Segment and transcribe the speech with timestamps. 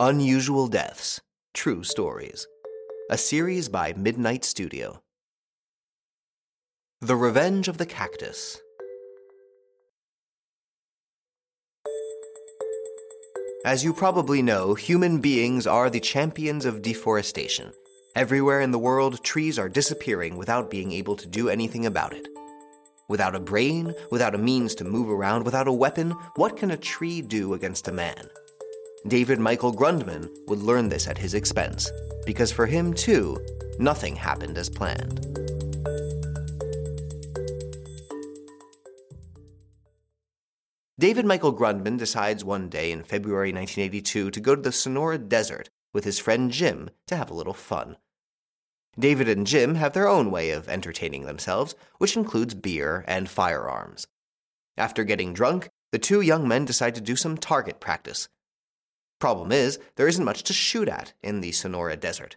[0.00, 1.20] Unusual Deaths
[1.52, 2.48] True Stories.
[3.10, 5.00] A series by Midnight Studio.
[7.00, 8.60] The Revenge of the Cactus.
[13.64, 17.70] As you probably know, human beings are the champions of deforestation.
[18.16, 22.26] Everywhere in the world, trees are disappearing without being able to do anything about it.
[23.08, 26.76] Without a brain, without a means to move around, without a weapon, what can a
[26.76, 28.28] tree do against a man?
[29.06, 31.90] David Michael Grundman would learn this at his expense,
[32.24, 33.38] because for him, too,
[33.78, 35.20] nothing happened as planned.
[40.98, 45.68] David Michael Grundman decides one day in February 1982 to go to the Sonora Desert
[45.92, 47.98] with his friend Jim to have a little fun.
[48.98, 54.06] David and Jim have their own way of entertaining themselves, which includes beer and firearms.
[54.78, 58.28] After getting drunk, the two young men decide to do some target practice.
[59.24, 62.36] Problem is, there isn't much to shoot at in the Sonora Desert.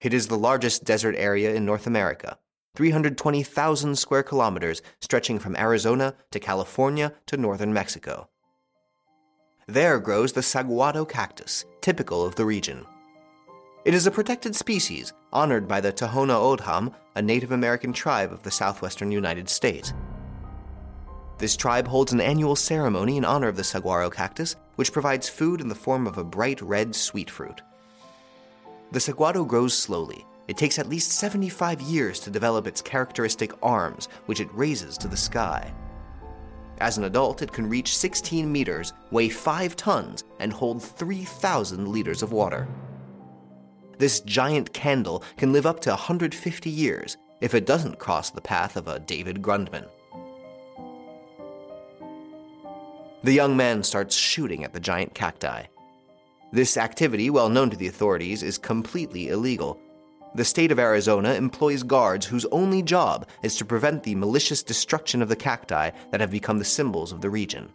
[0.00, 2.38] It is the largest desert area in North America,
[2.74, 8.30] 320,000 square kilometers stretching from Arizona to California to northern Mexico.
[9.66, 12.86] There grows the saguaro cactus, typical of the region.
[13.84, 18.42] It is a protected species honored by the Tohono O'odham, a Native American tribe of
[18.42, 19.92] the southwestern United States.
[21.36, 25.60] This tribe holds an annual ceremony in honor of the saguaro cactus, which provides food
[25.60, 27.62] in the form of a bright red sweet fruit.
[28.92, 30.26] The saguaro grows slowly.
[30.48, 35.08] It takes at least 75 years to develop its characteristic arms, which it raises to
[35.08, 35.72] the sky.
[36.78, 42.22] As an adult, it can reach 16 meters, weigh 5 tons, and hold 3,000 liters
[42.22, 42.66] of water.
[43.98, 48.76] This giant candle can live up to 150 years if it doesn't cross the path
[48.76, 49.86] of a David Grundman.
[53.24, 55.64] The young man starts shooting at the giant cacti.
[56.52, 59.78] This activity, well known to the authorities, is completely illegal.
[60.34, 65.22] The state of Arizona employs guards whose only job is to prevent the malicious destruction
[65.22, 67.70] of the cacti that have become the symbols of the region.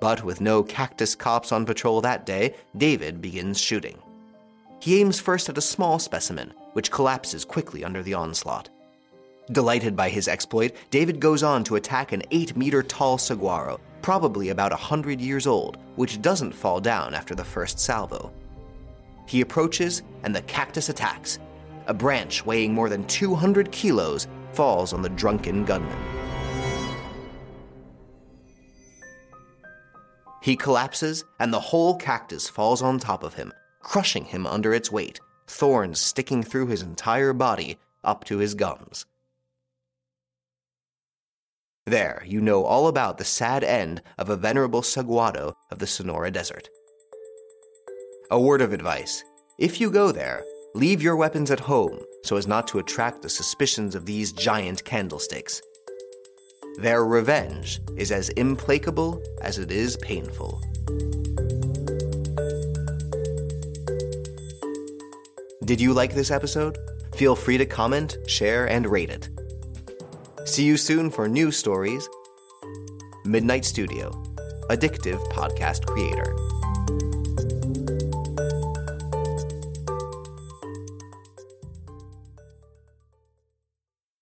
[0.00, 3.98] But with no cactus cops on patrol that day, David begins shooting.
[4.80, 8.70] He aims first at a small specimen, which collapses quickly under the onslaught.
[9.52, 14.50] Delighted by his exploit, David goes on to attack an 8 meter tall saguaro, probably
[14.50, 18.32] about a 100 years old, which doesn't fall down after the first salvo.
[19.26, 21.38] He approaches, and the cactus attacks.
[21.86, 25.96] A branch weighing more than 200 kilos falls on the drunken gunman.
[30.42, 34.90] He collapses, and the whole cactus falls on top of him, crushing him under its
[34.90, 39.06] weight, thorns sticking through his entire body up to his gums.
[41.86, 46.30] There, you know all about the sad end of a venerable saguaro of the Sonora
[46.30, 46.68] Desert.
[48.30, 49.24] A word of advice
[49.58, 50.44] if you go there,
[50.74, 54.84] leave your weapons at home so as not to attract the suspicions of these giant
[54.84, 55.60] candlesticks.
[56.78, 60.62] Their revenge is as implacable as it is painful.
[65.64, 66.78] Did you like this episode?
[67.16, 69.28] Feel free to comment, share, and rate it.
[70.44, 72.08] See you soon for new stories.
[73.24, 74.10] Midnight Studio,
[74.70, 76.51] addictive podcast creator.